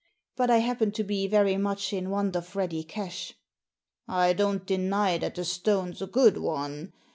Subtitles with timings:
[0.35, 3.35] But I happen to be very much in want of ready cash.""
[4.07, 6.93] I don't deny that the stone's a good one.